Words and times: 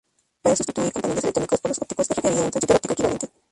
Para 0.41 0.55
substituir 0.55 0.91
componentes 0.93 1.25
electrónicos 1.25 1.61
por 1.61 1.69
los 1.69 1.79
ópticos, 1.83 2.09
es 2.09 2.17
requerido 2.17 2.43
un 2.43 2.49
"transistor 2.49 2.75
óptico" 2.77 2.93
equivalente. 2.93 3.29